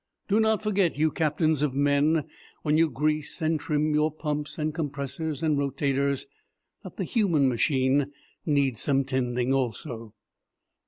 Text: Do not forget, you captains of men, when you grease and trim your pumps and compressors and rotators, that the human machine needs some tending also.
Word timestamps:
Do 0.27 0.39
not 0.39 0.63
forget, 0.63 0.97
you 0.97 1.11
captains 1.11 1.61
of 1.61 1.75
men, 1.75 2.23
when 2.63 2.75
you 2.75 2.89
grease 2.89 3.39
and 3.39 3.59
trim 3.59 3.93
your 3.93 4.11
pumps 4.11 4.57
and 4.57 4.73
compressors 4.73 5.43
and 5.43 5.59
rotators, 5.59 6.25
that 6.83 6.97
the 6.97 7.03
human 7.03 7.47
machine 7.47 8.07
needs 8.43 8.81
some 8.81 9.03
tending 9.05 9.53
also. 9.53 10.15